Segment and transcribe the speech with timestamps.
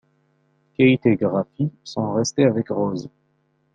[0.73, 3.07] Kate et Graphie sont restés avec Rose.